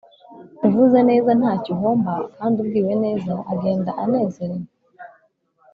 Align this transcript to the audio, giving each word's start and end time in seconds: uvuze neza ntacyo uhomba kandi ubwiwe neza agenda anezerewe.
uvuze 0.67 0.99
neza 1.09 1.31
ntacyo 1.39 1.69
uhomba 1.75 2.11
kandi 2.35 2.55
ubwiwe 2.63 2.93
neza 3.03 3.33
agenda 3.53 3.91
anezerewe. 4.03 4.67